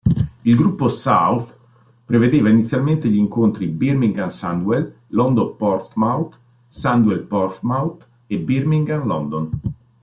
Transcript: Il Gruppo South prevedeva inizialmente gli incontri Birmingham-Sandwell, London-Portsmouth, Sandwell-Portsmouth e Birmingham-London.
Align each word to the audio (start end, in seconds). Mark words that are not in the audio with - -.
Il 0.45 0.55
Gruppo 0.55 0.87
South 0.87 1.55
prevedeva 2.05 2.49
inizialmente 2.49 3.07
gli 3.07 3.17
incontri 3.17 3.67
Birmingham-Sandwell, 3.67 4.91
London-Portsmouth, 5.09 6.39
Sandwell-Portsmouth 6.67 8.09
e 8.25 8.39
Birmingham-London. 8.39 9.49